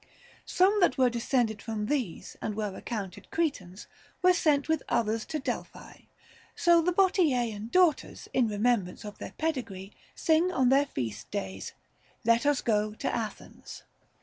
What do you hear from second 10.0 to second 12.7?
sing on their feast days," Let us